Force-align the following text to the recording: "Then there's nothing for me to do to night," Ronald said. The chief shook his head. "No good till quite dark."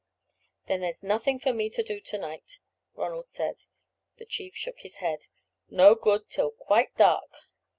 "Then 0.67 0.81
there's 0.81 1.03
nothing 1.03 1.37
for 1.37 1.53
me 1.53 1.69
to 1.69 1.83
do 1.83 1.99
to 2.01 2.17
night," 2.17 2.57
Ronald 2.95 3.29
said. 3.29 3.65
The 4.17 4.25
chief 4.25 4.55
shook 4.55 4.79
his 4.79 4.95
head. 4.95 5.27
"No 5.69 5.93
good 5.93 6.27
till 6.27 6.49
quite 6.49 6.95
dark." 6.97 7.29